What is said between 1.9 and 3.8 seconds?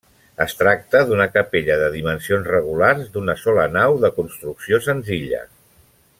dimensions regulars, d'una sola